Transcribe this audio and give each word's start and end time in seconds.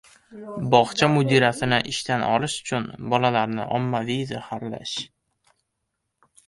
Bog‘cha 0.75 1.09
mudirasini 1.15 1.79
ishdan 1.91 2.25
olish 2.31 2.57
uchun 2.65 2.89
bolalarni 3.13 3.69
ommaviy 3.79 4.27
zaharlash... 4.33 4.97